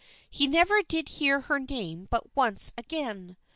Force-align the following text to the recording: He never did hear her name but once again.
He 0.31 0.47
never 0.47 0.81
did 0.81 1.09
hear 1.09 1.41
her 1.41 1.59
name 1.59 2.07
but 2.09 2.35
once 2.35 2.71
again. 2.75 3.37